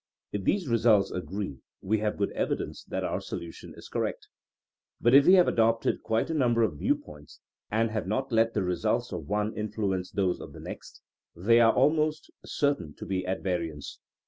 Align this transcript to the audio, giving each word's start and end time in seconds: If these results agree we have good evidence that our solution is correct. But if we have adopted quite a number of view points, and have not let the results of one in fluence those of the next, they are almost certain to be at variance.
If 0.31 0.45
these 0.45 0.67
results 0.67 1.11
agree 1.11 1.59
we 1.79 1.99
have 1.99 2.17
good 2.17 2.31
evidence 2.31 2.83
that 2.85 3.03
our 3.03 3.21
solution 3.21 3.75
is 3.77 3.87
correct. 3.87 4.29
But 4.99 5.13
if 5.13 5.27
we 5.27 5.33
have 5.35 5.47
adopted 5.47 6.01
quite 6.01 6.31
a 6.31 6.33
number 6.33 6.63
of 6.63 6.79
view 6.79 6.95
points, 6.95 7.39
and 7.69 7.91
have 7.91 8.07
not 8.07 8.31
let 8.31 8.55
the 8.55 8.63
results 8.63 9.11
of 9.11 9.27
one 9.27 9.55
in 9.55 9.69
fluence 9.71 10.11
those 10.11 10.39
of 10.39 10.53
the 10.53 10.59
next, 10.59 11.03
they 11.35 11.59
are 11.59 11.71
almost 11.75 12.31
certain 12.43 12.95
to 12.95 13.05
be 13.05 13.27
at 13.27 13.43
variance. 13.43 13.99